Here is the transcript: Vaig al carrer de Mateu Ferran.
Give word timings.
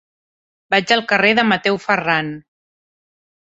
Vaig 0.75 0.93
al 0.95 1.03
carrer 1.11 1.35
de 1.41 1.45
Mateu 1.51 1.79
Ferran. 1.85 2.35